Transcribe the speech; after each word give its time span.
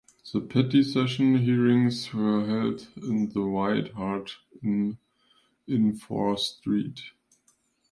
The 0.33 0.41
petty 0.41 0.81
session 0.81 1.35
hearings 1.37 2.11
were 2.11 2.43
held 2.47 2.87
in 2.97 3.29
the 3.29 3.43
White 3.45 3.93
Hart 3.93 4.35
Inn 4.63 4.97
in 5.67 5.93
Fore 5.95 6.39
Street. 6.39 7.03